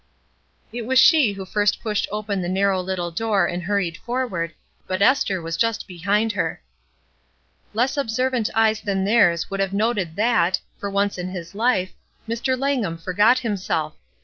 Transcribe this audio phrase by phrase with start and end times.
[0.73, 4.55] It was she who first pushed open the narrow little door and hurried forward,
[4.87, 6.63] but Esther was just behind her.
[7.75, 11.93] Less observant eyes than theirs would have noted that, for once in his life,
[12.27, 12.57] Mr.
[12.57, 13.93] Langham for got himself.